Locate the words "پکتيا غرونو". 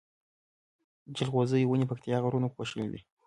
1.91-2.53